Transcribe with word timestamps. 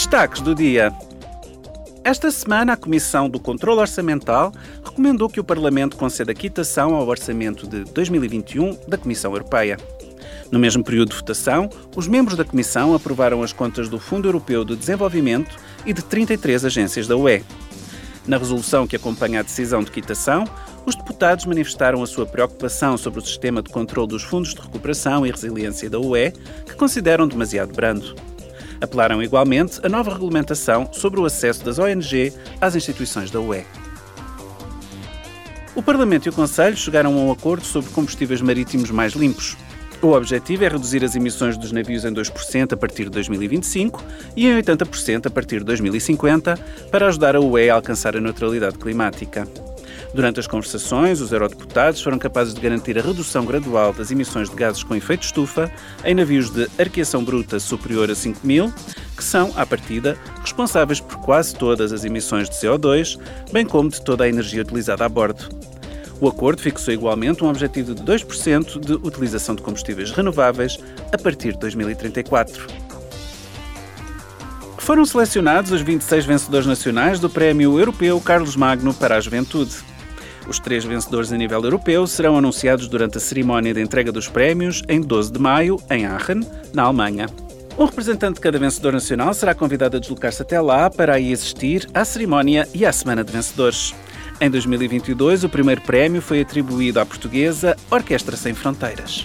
Destaques 0.00 0.40
do 0.40 0.54
dia. 0.54 0.94
Esta 2.02 2.30
semana, 2.30 2.72
a 2.72 2.76
Comissão 2.76 3.28
do 3.28 3.38
Controlo 3.38 3.82
Orçamental 3.82 4.50
recomendou 4.82 5.28
que 5.28 5.38
o 5.38 5.44
Parlamento 5.44 5.94
conceda 5.94 6.32
quitação 6.32 6.94
ao 6.94 7.06
orçamento 7.06 7.66
de 7.68 7.84
2021 7.84 8.78
da 8.88 8.96
Comissão 8.96 9.30
Europeia. 9.32 9.76
No 10.50 10.58
mesmo 10.58 10.82
período 10.82 11.10
de 11.10 11.16
votação, 11.16 11.68
os 11.94 12.08
membros 12.08 12.34
da 12.34 12.46
Comissão 12.46 12.94
aprovaram 12.94 13.42
as 13.42 13.52
contas 13.52 13.90
do 13.90 14.00
Fundo 14.00 14.26
Europeu 14.26 14.64
de 14.64 14.74
Desenvolvimento 14.74 15.54
e 15.84 15.92
de 15.92 16.02
33 16.02 16.64
agências 16.64 17.06
da 17.06 17.14
UE. 17.14 17.44
Na 18.26 18.38
resolução 18.38 18.86
que 18.86 18.96
acompanha 18.96 19.40
a 19.40 19.42
decisão 19.42 19.84
de 19.84 19.90
quitação, 19.90 20.44
os 20.86 20.94
deputados 20.94 21.44
manifestaram 21.44 22.02
a 22.02 22.06
sua 22.06 22.24
preocupação 22.24 22.96
sobre 22.96 23.20
o 23.20 23.22
sistema 23.22 23.62
de 23.62 23.68
controle 23.68 24.08
dos 24.08 24.22
fundos 24.22 24.54
de 24.54 24.62
recuperação 24.62 25.26
e 25.26 25.30
resiliência 25.30 25.90
da 25.90 25.98
UE, 26.00 26.32
que 26.64 26.74
consideram 26.74 27.28
demasiado 27.28 27.74
brando. 27.74 28.29
Apelaram 28.80 29.22
igualmente 29.22 29.80
a 29.84 29.88
nova 29.88 30.12
regulamentação 30.12 30.88
sobre 30.92 31.20
o 31.20 31.24
acesso 31.24 31.64
das 31.64 31.78
ONG 31.78 32.32
às 32.60 32.74
instituições 32.74 33.30
da 33.30 33.40
UE. 33.40 33.64
O 35.74 35.82
Parlamento 35.82 36.26
e 36.26 36.30
o 36.30 36.32
Conselho 36.32 36.76
chegaram 36.76 37.14
a 37.14 37.16
um 37.16 37.30
acordo 37.30 37.64
sobre 37.64 37.90
combustíveis 37.90 38.40
marítimos 38.40 38.90
mais 38.90 39.12
limpos. 39.12 39.56
O 40.02 40.12
objetivo 40.12 40.64
é 40.64 40.68
reduzir 40.68 41.04
as 41.04 41.14
emissões 41.14 41.58
dos 41.58 41.72
navios 41.72 42.04
em 42.04 42.12
2% 42.12 42.72
a 42.72 42.76
partir 42.76 43.04
de 43.04 43.10
2025 43.10 44.02
e 44.34 44.46
em 44.46 44.62
80% 44.62 45.26
a 45.26 45.30
partir 45.30 45.58
de 45.58 45.66
2050 45.66 46.58
para 46.90 47.06
ajudar 47.06 47.36
a 47.36 47.40
UE 47.40 47.68
a 47.68 47.74
alcançar 47.74 48.16
a 48.16 48.20
neutralidade 48.20 48.78
climática. 48.78 49.46
Durante 50.12 50.40
as 50.40 50.46
conversações, 50.46 51.20
os 51.20 51.32
eurodeputados 51.32 52.02
foram 52.02 52.18
capazes 52.18 52.54
de 52.54 52.60
garantir 52.60 52.98
a 52.98 53.02
redução 53.02 53.44
gradual 53.44 53.92
das 53.92 54.10
emissões 54.10 54.50
de 54.50 54.56
gases 54.56 54.82
com 54.82 54.94
efeito 54.94 55.22
estufa 55.22 55.70
em 56.04 56.14
navios 56.14 56.50
de 56.50 56.68
arqueação 56.78 57.24
bruta 57.24 57.60
superior 57.60 58.10
a 58.10 58.14
5 58.14 58.46
mil, 58.46 58.72
que 59.16 59.22
são, 59.22 59.52
à 59.56 59.64
partida, 59.64 60.16
responsáveis 60.40 61.00
por 61.00 61.18
quase 61.18 61.54
todas 61.54 61.92
as 61.92 62.04
emissões 62.04 62.48
de 62.48 62.56
CO2, 62.56 63.18
bem 63.52 63.64
como 63.64 63.88
de 63.88 64.02
toda 64.02 64.24
a 64.24 64.28
energia 64.28 64.62
utilizada 64.62 65.04
a 65.04 65.08
bordo. 65.08 65.48
O 66.20 66.28
acordo 66.28 66.60
fixou 66.60 66.92
igualmente 66.92 67.42
um 67.42 67.48
objetivo 67.48 67.94
de 67.94 68.02
2% 68.02 68.78
de 68.78 68.92
utilização 68.94 69.54
de 69.54 69.62
combustíveis 69.62 70.10
renováveis 70.10 70.78
a 71.12 71.16
partir 71.16 71.52
de 71.54 71.60
2034. 71.60 72.79
Foram 74.90 75.06
selecionados 75.06 75.70
os 75.70 75.82
26 75.82 76.24
vencedores 76.24 76.66
nacionais 76.66 77.20
do 77.20 77.30
Prémio 77.30 77.78
Europeu 77.78 78.20
Carlos 78.20 78.56
Magno 78.56 78.92
para 78.92 79.16
a 79.16 79.20
Juventude. 79.20 79.76
Os 80.48 80.58
três 80.58 80.84
vencedores 80.84 81.32
a 81.32 81.36
nível 81.36 81.62
europeu 81.62 82.08
serão 82.08 82.36
anunciados 82.36 82.88
durante 82.88 83.16
a 83.16 83.20
cerimónia 83.20 83.72
de 83.72 83.80
entrega 83.80 84.10
dos 84.10 84.26
prémios 84.26 84.82
em 84.88 85.00
12 85.00 85.30
de 85.30 85.38
maio, 85.38 85.80
em 85.88 86.06
Aachen, 86.06 86.40
na 86.74 86.82
Alemanha. 86.82 87.26
Um 87.78 87.84
representante 87.84 88.34
de 88.34 88.40
cada 88.40 88.58
vencedor 88.58 88.92
nacional 88.92 89.32
será 89.32 89.54
convidado 89.54 89.96
a 89.96 90.00
deslocar-se 90.00 90.42
até 90.42 90.60
lá 90.60 90.90
para 90.90 91.14
aí 91.14 91.32
assistir 91.32 91.88
à 91.94 92.04
cerimónia 92.04 92.68
e 92.74 92.84
à 92.84 92.90
Semana 92.90 93.22
de 93.22 93.30
Vencedores. 93.30 93.94
Em 94.40 94.50
2022, 94.50 95.44
o 95.44 95.48
primeiro 95.48 95.82
prémio 95.82 96.20
foi 96.20 96.40
atribuído 96.40 96.98
à 96.98 97.06
portuguesa 97.06 97.76
Orquestra 97.92 98.36
Sem 98.36 98.54
Fronteiras. 98.54 99.24